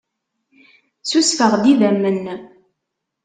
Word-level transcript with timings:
Ssusfeɣ-d 1.01 1.63
idammen. 1.71 2.23